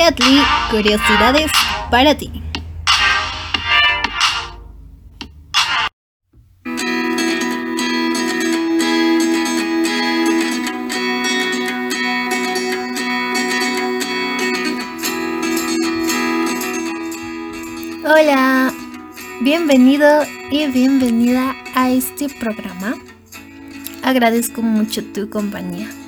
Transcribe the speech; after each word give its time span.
Catly, 0.00 0.40
curiosidades 0.70 1.52
para 1.90 2.14
ti. 2.14 2.32
Hola, 18.06 18.72
bienvenido 19.42 20.24
y 20.50 20.66
bienvenida 20.68 21.54
a 21.74 21.90
este 21.90 22.30
programa. 22.30 22.94
Agradezco 24.02 24.62
mucho 24.62 25.04
tu 25.12 25.28
compañía. 25.28 25.99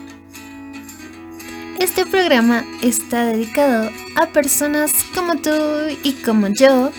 Este 1.82 2.06
programa 2.06 2.64
está 2.80 3.26
dedicado 3.26 3.90
a 4.14 4.26
personas 4.28 4.92
como 5.16 5.34
tú 5.34 5.50
y 6.04 6.12
como 6.12 6.46
yo 6.46 6.92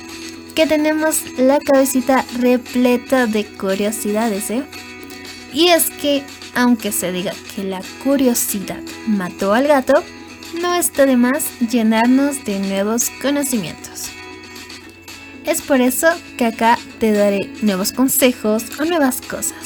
que 0.56 0.68
tenemos 0.68 1.22
la 1.38 1.58
cabecita 1.60 2.26
repleta 2.38 3.26
de 3.26 3.46
curiosidades, 3.46 4.52
¿eh? 4.52 4.66
Y 5.54 5.70
es 5.70 5.90
que, 5.90 6.22
aunque 6.54 6.92
se 6.92 7.14
diga 7.14 7.32
que 7.56 7.64
la 7.64 7.82
curiosidad 8.04 8.82
mató 9.08 9.54
al 9.54 9.70
gato, 9.70 10.04
no 10.62 10.76
está 10.76 11.06
de 11.06 11.16
más 11.16 11.46
llenarnos 11.62 12.44
de 12.44 12.60
nuevos 12.60 13.10
conocimientos. 13.22 14.10
Es 15.46 15.62
por 15.62 15.80
eso 15.80 16.10
que 16.38 16.48
acá 16.48 16.78
te 17.00 17.14
daré 17.14 17.50
nuevos 17.62 17.94
consejos 17.94 18.66
o 18.82 18.84
nuevas 18.84 19.22
cosas. 19.22 19.64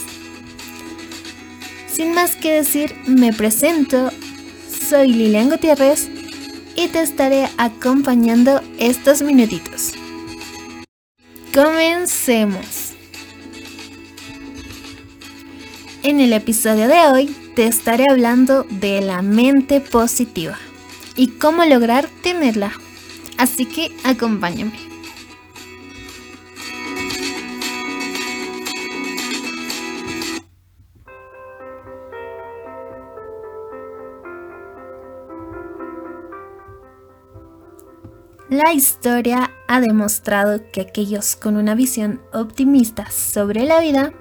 Sin 1.91 2.13
más 2.13 2.35
que 2.35 2.51
decir, 2.51 2.95
me 3.07 3.33
presento, 3.33 4.11
soy 4.89 5.11
Lilian 5.11 5.49
Gutiérrez 5.49 6.07
y 6.75 6.87
te 6.87 7.01
estaré 7.01 7.49
acompañando 7.57 8.61
estos 8.79 9.21
minutitos. 9.21 9.91
Comencemos. 11.53 12.93
En 16.03 16.21
el 16.21 16.31
episodio 16.31 16.87
de 16.87 16.99
hoy 17.11 17.35
te 17.55 17.67
estaré 17.67 18.05
hablando 18.09 18.63
de 18.69 19.01
la 19.01 19.21
mente 19.21 19.81
positiva 19.81 20.57
y 21.17 21.31
cómo 21.31 21.65
lograr 21.65 22.07
tenerla. 22.23 22.71
Así 23.37 23.65
que 23.65 23.91
acompáñame. 24.05 24.86
La 38.49 38.71
historia 38.71 39.51
ha 39.67 39.81
demostrado 39.81 40.61
que 40.71 40.79
aquellos 40.79 41.35
con 41.35 41.57
una 41.57 41.75
visión 41.75 42.21
optimista 42.31 43.11
sobre 43.11 43.65
la 43.65 43.81
vida 43.81 44.13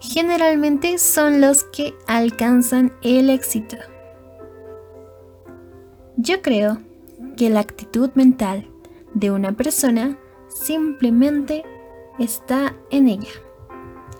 generalmente 0.00 0.98
son 0.98 1.40
los 1.40 1.62
que 1.62 1.94
alcanzan 2.08 2.92
el 3.02 3.30
éxito. 3.30 3.76
Yo 6.16 6.42
creo 6.42 6.78
que 7.36 7.48
la 7.48 7.60
actitud 7.60 8.10
mental 8.16 8.68
de 9.14 9.30
una 9.30 9.52
persona 9.52 10.18
simplemente 10.48 11.64
está 12.18 12.74
en 12.90 13.06
ella. 13.06 13.30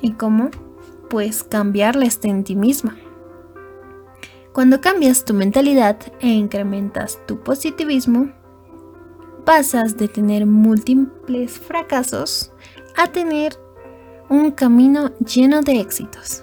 ¿Y 0.01 0.13
cómo? 0.13 0.51
Pues 1.11 1.43
cambiarla 1.43 2.05
está 2.05 2.29
en 2.29 2.45
ti 2.45 2.55
misma. 2.55 2.97
Cuando 4.53 4.81
cambias 4.81 5.25
tu 5.25 5.35
mentalidad 5.35 5.99
e 6.21 6.29
incrementas 6.29 7.19
tu 7.27 7.41
positivismo, 7.41 8.31
pasas 9.47 9.97
de 9.97 10.09
tener 10.09 10.45
múltiples 10.45 11.57
fracasos 11.57 12.53
a 12.97 13.07
tener 13.07 13.57
un 14.29 14.51
camino 14.51 15.13
lleno 15.19 15.63
de 15.63 15.81
éxitos. 15.81 16.43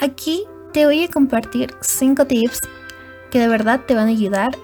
Aquí 0.00 0.44
te 0.72 0.84
voy 0.84 1.04
a 1.04 1.08
compartir 1.08 1.72
5 1.80 2.26
tips 2.26 2.60
que 3.30 3.38
de 3.38 3.46
verdad 3.46 3.82
te 3.86 3.94
van 3.94 4.08
a 4.08 4.10
ayudar 4.10 4.58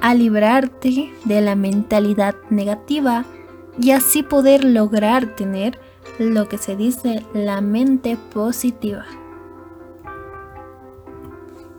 a 0.00 0.14
librarte 0.14 1.12
de 1.26 1.40
la 1.42 1.54
mentalidad 1.54 2.34
negativa 2.48 3.26
y 3.78 3.90
así 3.90 4.22
poder 4.22 4.64
lograr 4.64 5.36
tener 5.36 5.78
lo 6.18 6.48
que 6.48 6.56
se 6.56 6.76
dice 6.76 7.26
la 7.34 7.60
mente 7.60 8.16
positiva. 8.32 9.04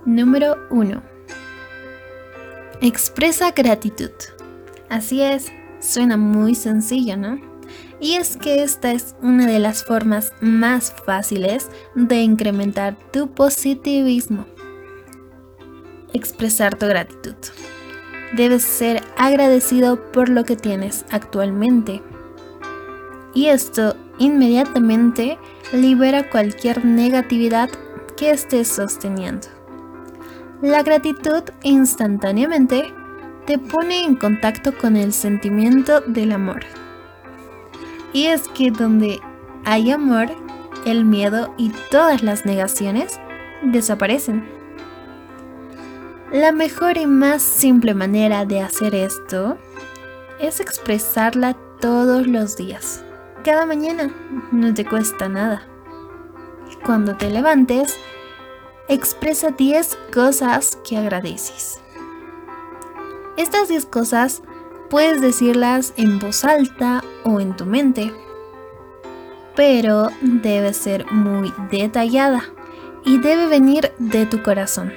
Número 0.06 0.58
1 0.70 1.13
Expresa 2.86 3.52
gratitud. 3.52 4.12
Así 4.90 5.22
es, 5.22 5.54
suena 5.80 6.18
muy 6.18 6.54
sencillo, 6.54 7.16
¿no? 7.16 7.40
Y 8.02 8.16
es 8.16 8.36
que 8.36 8.62
esta 8.62 8.92
es 8.92 9.16
una 9.22 9.48
de 9.48 9.58
las 9.58 9.86
formas 9.86 10.34
más 10.42 10.94
fáciles 11.06 11.70
de 11.96 12.18
incrementar 12.24 12.98
tu 13.14 13.32
positivismo. 13.32 14.46
Expresar 16.12 16.78
tu 16.78 16.86
gratitud. 16.88 17.36
Debes 18.36 18.64
ser 18.64 19.02
agradecido 19.16 20.12
por 20.12 20.28
lo 20.28 20.44
que 20.44 20.58
tienes 20.58 21.06
actualmente. 21.10 22.02
Y 23.34 23.46
esto 23.46 23.96
inmediatamente 24.18 25.38
libera 25.72 26.30
cualquier 26.30 26.84
negatividad 26.84 27.70
que 28.18 28.32
estés 28.32 28.68
sosteniendo. 28.68 29.53
La 30.64 30.82
gratitud 30.82 31.44
instantáneamente 31.64 32.86
te 33.46 33.60
pone 33.60 34.06
en 34.06 34.16
contacto 34.16 34.72
con 34.78 34.96
el 34.96 35.12
sentimiento 35.12 36.00
del 36.00 36.32
amor. 36.32 36.62
Y 38.14 38.28
es 38.28 38.48
que 38.48 38.72
donde 38.72 39.20
hay 39.66 39.92
amor, 39.92 40.28
el 40.86 41.04
miedo 41.04 41.54
y 41.58 41.74
todas 41.92 42.24
las 42.24 42.46
negaciones 42.46 43.20
desaparecen. 43.62 44.48
La 46.32 46.54
mejor 46.54 46.96
y 46.96 47.08
más 47.08 47.42
simple 47.42 47.94
manera 47.94 48.46
de 48.46 48.62
hacer 48.62 48.96
esto 48.96 49.58
es 50.40 50.62
expresarla 50.62 51.58
todos 51.82 52.26
los 52.26 52.56
días. 52.56 53.04
Cada 53.44 53.66
mañana 53.66 54.16
no 54.54 54.74
te 54.74 54.86
cuesta 54.86 55.28
nada. 55.28 55.68
Cuando 56.86 57.18
te 57.18 57.30
levantes, 57.30 58.00
Expresa 58.90 59.52
10 59.52 59.98
cosas 60.14 60.78
que 60.84 60.98
agradeces. 60.98 61.80
Estas 63.38 63.70
10 63.70 63.86
cosas 63.86 64.44
puedes 64.90 65.22
decirlas 65.22 65.94
en 65.96 66.20
voz 66.20 66.44
alta 66.44 67.02
o 67.24 67.40
en 67.40 67.56
tu 67.56 67.66
mente, 67.66 68.14
pero 69.56 70.10
debe 70.22 70.74
ser 70.74 71.10
muy 71.12 71.54
detallada 71.72 72.44
y 73.06 73.20
debe 73.20 73.48
venir 73.48 73.94
de 74.00 74.26
tu 74.26 74.44
corazón. 74.44 74.92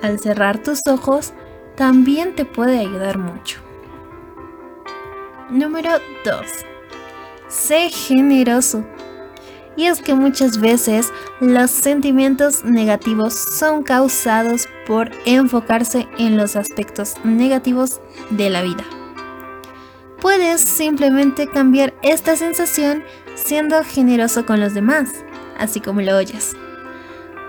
Al 0.00 0.18
cerrar 0.18 0.62
tus 0.62 0.80
ojos 0.86 1.34
también 1.76 2.34
te 2.34 2.46
puede 2.46 2.78
ayudar 2.78 3.18
mucho. 3.18 3.60
Número 5.50 5.90
2. 6.24 6.40
Sé 7.48 7.90
generoso. 7.90 8.84
Y 9.78 9.86
es 9.86 10.02
que 10.02 10.12
muchas 10.12 10.58
veces 10.58 11.12
los 11.38 11.70
sentimientos 11.70 12.64
negativos 12.64 13.32
son 13.32 13.84
causados 13.84 14.66
por 14.88 15.08
enfocarse 15.24 16.08
en 16.18 16.36
los 16.36 16.56
aspectos 16.56 17.14
negativos 17.22 18.00
de 18.30 18.50
la 18.50 18.62
vida. 18.62 18.82
Puedes 20.20 20.62
simplemente 20.62 21.46
cambiar 21.46 21.94
esta 22.02 22.34
sensación 22.34 23.04
siendo 23.36 23.84
generoso 23.84 24.44
con 24.44 24.58
los 24.58 24.74
demás, 24.74 25.10
así 25.56 25.80
como 25.80 26.00
lo 26.00 26.16
oyes. 26.16 26.56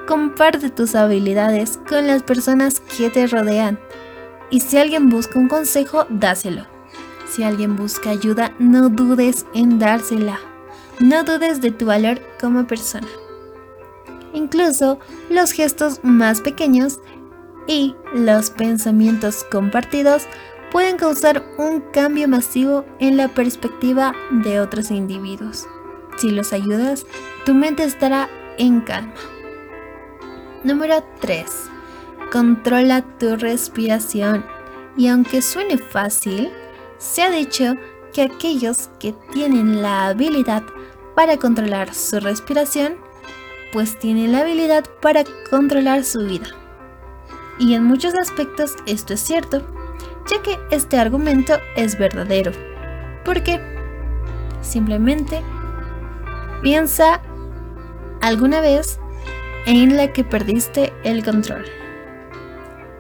Comparte 0.08 0.70
tus 0.70 0.94
habilidades 0.94 1.80
con 1.90 2.06
las 2.06 2.22
personas 2.22 2.80
que 2.80 3.10
te 3.10 3.26
rodean. 3.26 3.80
Y 4.52 4.60
si 4.60 4.78
alguien 4.78 5.10
busca 5.10 5.40
un 5.40 5.48
consejo, 5.48 6.06
dáselo. 6.12 6.68
Si 7.28 7.42
alguien 7.42 7.76
busca 7.76 8.12
ayuda, 8.12 8.54
no 8.60 8.90
dudes 8.90 9.48
en 9.56 9.80
dársela. 9.80 10.40
No 11.00 11.24
dudes 11.24 11.62
de 11.62 11.72
tu 11.72 11.86
valor 11.86 12.20
como 12.42 12.68
persona. 12.68 13.08
Incluso 14.34 15.00
los 15.30 15.54
gestos 15.54 16.02
más 16.04 16.42
pequeños 16.42 17.00
y 17.68 17.96
los 18.14 18.50
pensamientos 18.50 19.46
compartidos 19.50 20.28
pueden 20.72 20.98
causar 20.98 21.44
un 21.58 21.82
cambio 21.94 22.28
masivo 22.28 22.86
en 23.00 23.16
la 23.16 23.30
perspectiva 23.30 24.14
de 24.44 24.60
otros 24.60 24.92
individuos. 24.92 25.66
Si 26.18 26.32
los 26.32 26.52
ayudas, 26.52 27.06
tu 27.46 27.54
mente 27.54 27.86
estará 27.86 28.30
en 28.58 28.82
calma. 28.82 29.14
Número 30.66 31.02
3. 31.22 31.46
Controla 32.30 33.04
tu 33.18 33.38
respiración. 33.38 34.46
Y 34.98 35.08
aunque 35.08 35.42
suene 35.42 35.78
fácil, 35.78 36.52
se 36.98 37.24
ha 37.24 37.32
dicho 37.32 37.76
que 38.12 38.24
aquellos 38.24 38.90
que 39.00 39.14
tienen 39.32 39.82
la 39.82 40.08
habilidad 40.08 40.64
para 41.20 41.36
controlar 41.36 41.94
su 41.94 42.18
respiración, 42.22 42.96
pues 43.74 44.00
tiene 44.00 44.30
la 44.30 44.40
habilidad 44.40 44.86
para 45.02 45.26
controlar 45.50 46.06
su 46.06 46.20
vida. 46.20 46.48
Y 47.58 47.74
en 47.74 47.84
muchos 47.84 48.14
aspectos 48.16 48.78
esto 48.86 49.16
es 49.16 49.20
cierto, 49.20 49.62
ya 50.32 50.42
que 50.42 50.58
este 50.74 50.98
argumento 50.98 51.56
es 51.76 52.00
verdadero. 52.00 52.54
¿Por 53.26 53.44
qué? 53.44 53.60
Simplemente 54.62 55.42
piensa 56.62 57.20
alguna 58.22 58.62
vez 58.62 58.98
en 59.66 59.98
la 59.98 60.14
que 60.14 60.24
perdiste 60.24 60.94
el 61.04 61.22
control. 61.26 61.66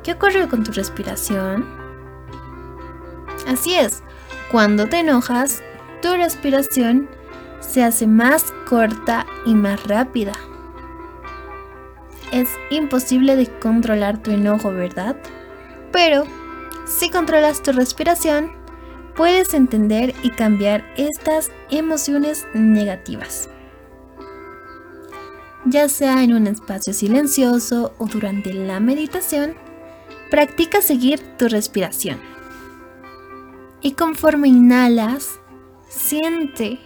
¿Qué 0.04 0.12
ocurrió 0.12 0.50
con 0.50 0.66
tu 0.66 0.74
respiración? 0.74 1.66
Así 3.48 3.76
es, 3.76 4.04
cuando 4.52 4.88
te 4.88 5.00
enojas, 5.00 5.64
tu 6.02 6.14
respiración 6.16 7.08
se 7.60 7.84
hace 7.84 8.08
más 8.08 8.54
corta 8.68 9.26
y 9.46 9.54
más 9.54 9.86
rápida. 9.88 10.34
Es 12.32 12.50
imposible 12.70 13.36
de 13.36 13.48
controlar 13.60 14.22
tu 14.22 14.32
enojo, 14.32 14.72
¿verdad? 14.72 15.16
Pero 15.92 16.26
si 16.86 17.10
controlas 17.10 17.62
tu 17.62 17.72
respiración, 17.72 18.52
puedes 19.16 19.54
entender 19.54 20.14
y 20.24 20.30
cambiar 20.32 20.86
estas 20.98 21.52
emociones 21.70 22.48
negativas. 22.54 23.50
Ya 25.66 25.90
sea 25.90 26.24
en 26.24 26.34
un 26.34 26.48
espacio 26.48 26.94
silencioso 26.94 27.94
o 27.98 28.06
durante 28.06 28.54
la 28.54 28.80
meditación, 28.80 29.56
practica 30.32 30.82
seguir 30.82 31.20
tu 31.38 31.48
respiración. 31.48 32.20
Y 33.82 33.94
conforme 33.94 34.48
inhalas, 34.48 35.40
siente 35.88 36.80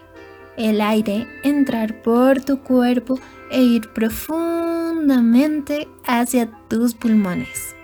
el 0.57 0.81
aire 0.81 1.27
entrar 1.43 2.01
por 2.01 2.41
tu 2.41 2.59
cuerpo 2.59 3.19
e 3.51 3.61
ir 3.61 3.89
profundamente 3.93 5.87
hacia 6.05 6.49
tus 6.67 6.93
pulmones. 6.93 7.75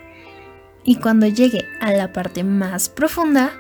Y 0.84 0.96
cuando 0.96 1.28
llegue 1.28 1.66
a 1.82 1.92
la 1.92 2.12
parte 2.14 2.44
más 2.44 2.90
profunda, 2.90 3.52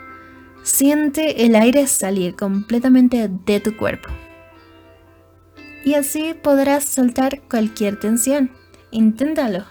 siente 0.63 1.45
el 1.45 1.55
aire 1.55 1.87
salir 1.87 2.35
completamente 2.35 3.29
de 3.45 3.59
tu 3.59 3.77
cuerpo. 3.77 4.09
Y 5.83 5.93
así 5.93 6.33
podrás 6.33 6.85
soltar 6.85 7.41
cualquier 7.41 7.99
tensión. 7.99 8.51
Inténtalo. 8.91 9.65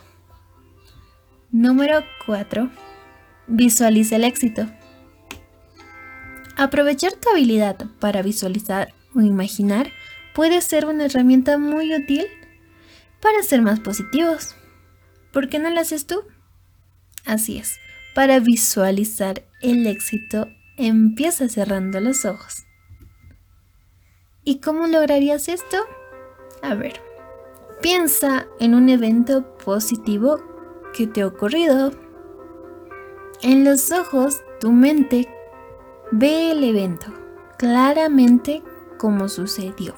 Número 1.50 2.04
4. 2.26 2.70
Visualiza 3.46 4.16
el 4.16 4.24
éxito. 4.24 4.66
Aprovechar 6.56 7.12
tu 7.12 7.30
habilidad 7.30 7.76
para 8.00 8.22
visualizar 8.22 8.92
imaginar 9.22 9.90
puede 10.34 10.60
ser 10.60 10.86
una 10.86 11.06
herramienta 11.06 11.58
muy 11.58 11.94
útil 11.94 12.26
para 13.20 13.42
ser 13.42 13.62
más 13.62 13.80
positivos. 13.80 14.54
¿Por 15.32 15.48
qué 15.48 15.58
no 15.58 15.70
lo 15.70 15.80
haces 15.80 16.06
tú? 16.06 16.22
Así 17.24 17.58
es, 17.58 17.76
para 18.14 18.38
visualizar 18.40 19.44
el 19.60 19.86
éxito 19.86 20.48
empieza 20.76 21.48
cerrando 21.48 22.00
los 22.00 22.24
ojos. 22.24 22.64
¿Y 24.44 24.60
cómo 24.60 24.86
lograrías 24.86 25.48
esto? 25.48 25.76
A 26.62 26.74
ver, 26.74 27.00
piensa 27.82 28.46
en 28.60 28.74
un 28.74 28.88
evento 28.88 29.56
positivo 29.58 30.40
que 30.94 31.06
te 31.06 31.22
ha 31.22 31.26
ocurrido. 31.26 31.92
En 33.42 33.64
los 33.64 33.92
ojos, 33.92 34.40
tu 34.60 34.72
mente 34.72 35.28
ve 36.10 36.52
el 36.52 36.64
evento 36.64 37.12
claramente 37.58 38.62
como 38.98 39.28
sucedió. 39.28 39.94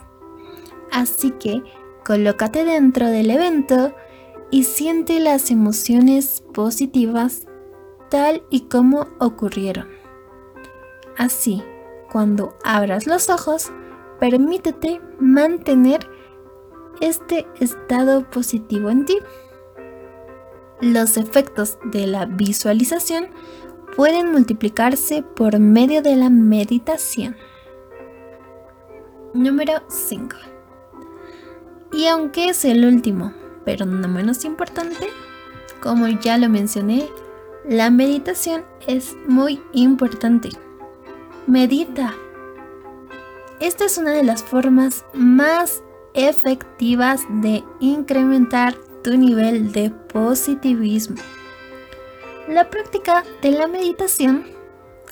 Así 0.92 1.32
que 1.32 1.62
colócate 2.04 2.64
dentro 2.64 3.08
del 3.08 3.30
evento 3.30 3.94
y 4.50 4.64
siente 4.64 5.20
las 5.20 5.50
emociones 5.50 6.42
positivas 6.52 7.46
tal 8.10 8.42
y 8.50 8.62
como 8.62 9.06
ocurrieron. 9.18 9.88
Así, 11.16 11.62
cuando 12.10 12.56
abras 12.64 13.06
los 13.06 13.30
ojos, 13.30 13.70
permítete 14.18 15.00
mantener 15.18 16.08
este 17.00 17.46
estado 17.60 18.28
positivo 18.28 18.90
en 18.90 19.04
ti. 19.04 19.18
Los 20.80 21.16
efectos 21.16 21.78
de 21.84 22.06
la 22.06 22.26
visualización 22.26 23.28
pueden 23.96 24.32
multiplicarse 24.32 25.22
por 25.22 25.58
medio 25.58 26.02
de 26.02 26.16
la 26.16 26.30
meditación. 26.30 27.36
Número 29.34 29.74
5. 29.88 30.36
Y 31.92 32.06
aunque 32.06 32.48
es 32.48 32.64
el 32.64 32.84
último, 32.84 33.32
pero 33.64 33.86
no 33.86 34.08
menos 34.08 34.44
importante, 34.44 35.08
como 35.80 36.08
ya 36.08 36.36
lo 36.36 36.48
mencioné, 36.48 37.08
la 37.68 37.90
meditación 37.90 38.64
es 38.88 39.16
muy 39.28 39.62
importante. 39.72 40.48
Medita. 41.46 42.12
Esta 43.60 43.84
es 43.84 43.98
una 43.98 44.10
de 44.10 44.24
las 44.24 44.42
formas 44.42 45.04
más 45.14 45.82
efectivas 46.14 47.22
de 47.28 47.62
incrementar 47.78 48.74
tu 49.04 49.16
nivel 49.16 49.70
de 49.70 49.90
positivismo. 49.90 51.16
La 52.48 52.68
práctica 52.68 53.22
de 53.42 53.52
la 53.52 53.68
meditación 53.68 54.44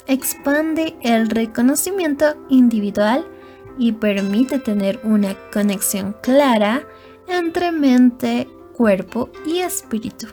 expande 0.09 0.97
el 1.03 1.29
reconocimiento 1.29 2.35
individual 2.49 3.25
y 3.79 3.93
permite 3.93 4.59
tener 4.59 5.01
una 5.05 5.35
conexión 5.53 6.15
clara 6.23 6.87
entre 7.29 7.73
mente, 7.73 8.49
cuerpo 8.75 9.31
y 9.47 9.59
espíritu. 9.59 10.27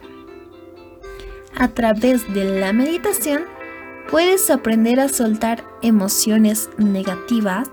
A 1.57 1.69
través 1.69 2.33
de 2.33 2.59
la 2.59 2.73
meditación 2.73 3.43
puedes 4.09 4.49
aprender 4.49 4.99
a 4.99 5.09
soltar 5.09 5.63
emociones 5.81 6.69
negativas 6.77 7.69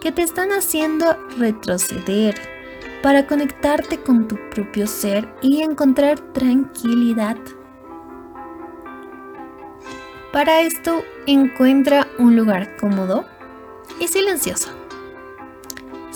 que 0.00 0.12
te 0.12 0.22
están 0.22 0.50
haciendo 0.50 1.16
retroceder 1.36 2.36
para 3.02 3.26
conectarte 3.26 3.98
con 3.98 4.28
tu 4.28 4.36
propio 4.50 4.86
ser 4.86 5.28
y 5.42 5.62
encontrar 5.62 6.18
tranquilidad. 6.32 7.36
Para 10.32 10.60
esto 10.60 11.02
encuentra 11.26 12.06
un 12.18 12.36
lugar 12.36 12.76
cómodo 12.76 13.24
y 14.00 14.08
silencioso 14.08 14.77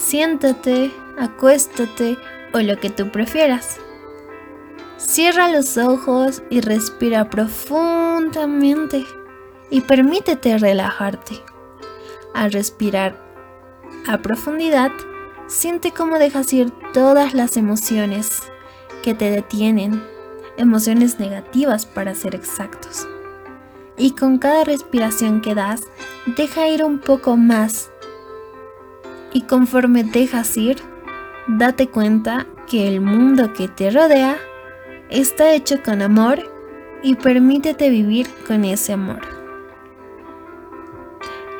Siéntate, 0.02 0.90
acuéstate 1.16 2.18
o 2.52 2.58
lo 2.58 2.76
que 2.76 2.90
tú 2.90 3.12
prefieras. 3.12 3.78
Cierra 4.96 5.48
los 5.48 5.78
ojos 5.78 6.42
y 6.50 6.60
respira 6.60 7.30
profundamente 7.30 9.06
y 9.70 9.80
permítete 9.82 10.58
relajarte. 10.58 11.40
Al 12.34 12.50
respirar 12.50 13.16
a 14.08 14.18
profundidad, 14.18 14.90
siente 15.46 15.92
cómo 15.92 16.18
dejas 16.18 16.52
ir 16.52 16.72
todas 16.92 17.32
las 17.32 17.56
emociones 17.56 18.42
que 19.04 19.14
te 19.14 19.30
detienen, 19.30 20.02
emociones 20.56 21.20
negativas 21.20 21.86
para 21.86 22.16
ser 22.16 22.34
exactos. 22.34 23.06
Y 23.96 24.16
con 24.16 24.38
cada 24.38 24.64
respiración 24.64 25.40
que 25.40 25.54
das, 25.54 25.82
deja 26.36 26.66
ir 26.66 26.84
un 26.84 26.98
poco 26.98 27.36
más 27.36 27.91
y 29.32 29.42
conforme 29.42 30.04
dejas 30.04 30.56
ir, 30.56 30.76
date 31.46 31.88
cuenta 31.88 32.46
que 32.66 32.88
el 32.88 33.00
mundo 33.00 33.52
que 33.52 33.68
te 33.68 33.90
rodea 33.90 34.36
está 35.10 35.52
hecho 35.52 35.82
con 35.82 36.02
amor 36.02 36.42
y 37.02 37.14
permítete 37.16 37.90
vivir 37.90 38.28
con 38.46 38.64
ese 38.64 38.92
amor. 38.92 39.20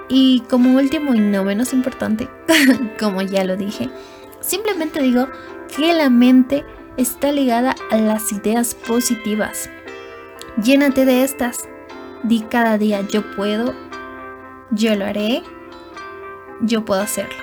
Y 0.08 0.40
como 0.48 0.76
último 0.76 1.14
y 1.14 1.20
no 1.20 1.44
menos 1.44 1.72
importante, 1.72 2.28
como 3.00 3.22
ya 3.22 3.44
lo 3.44 3.56
dije, 3.56 3.88
simplemente 4.40 5.00
digo 5.00 5.28
que 5.74 5.94
la 5.94 6.10
mente 6.10 6.64
está 6.96 7.32
ligada 7.32 7.74
a 7.90 7.96
las 7.96 8.30
ideas 8.32 8.74
positivas. 8.74 9.70
Llénate 10.62 11.04
de 11.04 11.24
estas. 11.24 11.68
Di 12.24 12.40
cada 12.42 12.78
día 12.78 13.00
yo 13.08 13.22
puedo, 13.34 13.74
yo 14.70 14.94
lo 14.94 15.06
haré, 15.06 15.42
yo 16.60 16.84
puedo 16.84 17.00
hacerlo. 17.00 17.41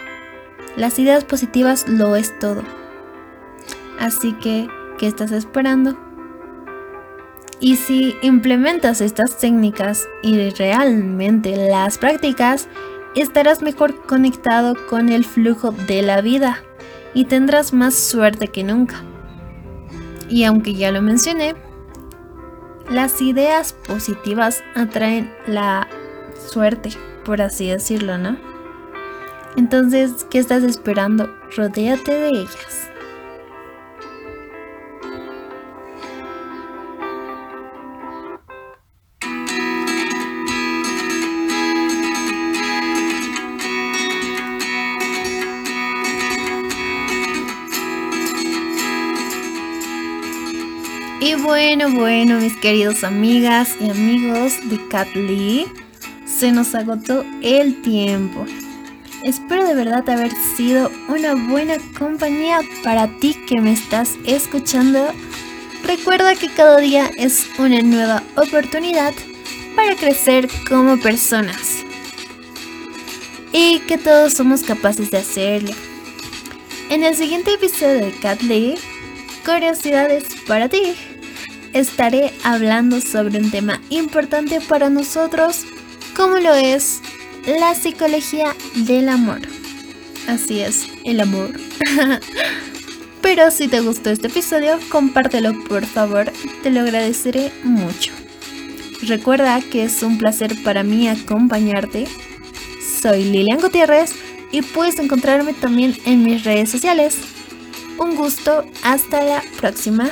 Las 0.75 0.99
ideas 0.99 1.23
positivas 1.23 1.87
lo 1.87 2.15
es 2.15 2.37
todo. 2.39 2.63
Así 3.99 4.33
que, 4.33 4.67
¿qué 4.97 5.07
estás 5.07 5.31
esperando? 5.31 5.97
Y 7.59 7.75
si 7.75 8.15
implementas 8.21 9.01
estas 9.01 9.37
técnicas 9.37 10.07
y 10.23 10.49
realmente 10.51 11.55
las 11.69 11.97
practicas, 11.97 12.69
estarás 13.15 13.61
mejor 13.61 14.05
conectado 14.05 14.75
con 14.87 15.09
el 15.09 15.25
flujo 15.25 15.71
de 15.71 16.01
la 16.01 16.21
vida 16.21 16.63
y 17.13 17.25
tendrás 17.25 17.73
más 17.73 17.95
suerte 17.95 18.47
que 18.47 18.63
nunca. 18.63 19.03
Y 20.29 20.45
aunque 20.45 20.75
ya 20.75 20.91
lo 20.91 21.01
mencioné, 21.01 21.55
las 22.89 23.21
ideas 23.21 23.73
positivas 23.73 24.63
atraen 24.75 25.31
la 25.45 25.87
suerte, 26.47 26.91
por 27.25 27.41
así 27.41 27.67
decirlo, 27.67 28.17
¿no? 28.17 28.48
Entonces, 29.55 30.25
¿qué 30.29 30.39
estás 30.39 30.63
esperando? 30.63 31.29
Rodéate 31.55 32.13
de 32.13 32.29
ellas. 32.29 32.89
Y 51.21 51.35
bueno, 51.35 51.91
bueno, 51.91 52.39
mis 52.39 52.55
queridos 52.55 53.03
amigas 53.03 53.75
y 53.81 53.89
amigos 53.89 54.53
de 54.69 54.79
Cat 54.87 55.13
Lee, 55.15 55.65
se 56.25 56.51
nos 56.51 56.73
agotó 56.73 57.25
el 57.41 57.81
tiempo. 57.81 58.45
Espero 59.23 59.67
de 59.67 59.75
verdad 59.75 60.09
haber 60.09 60.31
sido 60.55 60.89
una 61.09 61.35
buena 61.35 61.75
compañía 61.97 62.61
para 62.83 63.07
ti 63.19 63.35
que 63.47 63.59
me 63.59 63.73
estás 63.73 64.17
escuchando. 64.25 65.07
Recuerda 65.83 66.35
que 66.35 66.49
cada 66.49 66.77
día 66.77 67.11
es 67.17 67.47
una 67.57 67.81
nueva 67.81 68.23
oportunidad 68.37 69.13
para 69.75 69.95
crecer 69.95 70.47
como 70.69 70.97
personas. 70.99 71.83
Y 73.51 73.79
que 73.79 73.97
todos 73.97 74.33
somos 74.33 74.63
capaces 74.63 75.11
de 75.11 75.17
hacerlo. 75.17 75.71
En 76.89 77.03
el 77.03 77.15
siguiente 77.15 77.53
episodio 77.53 78.05
de 78.05 78.11
Cat 78.21 78.41
Lee, 78.41 78.75
curiosidades 79.45 80.23
para 80.47 80.69
ti 80.69 80.95
estaré 81.73 82.33
hablando 82.43 83.01
sobre 83.01 83.37
un 83.37 83.51
tema 83.51 83.81
importante 83.89 84.61
para 84.61 84.89
nosotros, 84.89 85.65
como 86.15 86.37
lo 86.37 86.53
es 86.53 86.98
la 87.57 87.73
psicología 87.73 88.55
del 88.75 89.09
amor. 89.09 89.41
Así 90.27 90.59
es, 90.59 90.87
el 91.03 91.19
amor. 91.21 91.51
Pero 93.21 93.49
si 93.51 93.67
te 93.67 93.81
gustó 93.81 94.11
este 94.11 94.27
episodio, 94.27 94.79
compártelo 94.89 95.63
por 95.63 95.85
favor, 95.85 96.31
te 96.61 96.69
lo 96.69 96.81
agradeceré 96.81 97.51
mucho. 97.63 98.11
Recuerda 99.01 99.61
que 99.61 99.83
es 99.83 100.03
un 100.03 100.17
placer 100.17 100.55
para 100.63 100.83
mí 100.83 101.07
acompañarte. 101.07 102.07
Soy 103.01 103.23
Lilian 103.23 103.59
Gutiérrez 103.59 104.13
y 104.51 104.61
puedes 104.61 104.99
encontrarme 104.99 105.53
también 105.53 105.97
en 106.05 106.23
mis 106.23 106.43
redes 106.43 106.69
sociales. 106.69 107.17
Un 107.97 108.15
gusto, 108.15 108.65
hasta 108.83 109.23
la 109.23 109.43
próxima. 109.59 110.11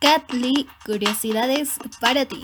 Catly, 0.00 0.66
curiosidades 0.86 1.78
para 2.00 2.24
ti. 2.24 2.40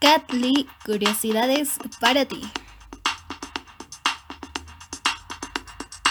Catly, 0.00 0.68
curiosidades 0.84 1.78
para 2.00 2.26
ti. 2.26 2.42